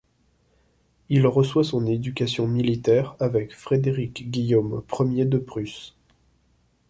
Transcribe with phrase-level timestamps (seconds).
[1.09, 5.93] Il reçoit son éducation militaire avec Frédéric-Guillaume Ier de Prusse.